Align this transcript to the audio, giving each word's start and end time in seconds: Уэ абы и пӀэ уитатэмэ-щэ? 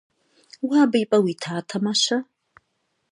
Уэ 0.67 0.77
абы 0.83 0.97
и 1.03 1.05
пӀэ 1.09 1.17
уитатэмэ-щэ? 1.23 2.17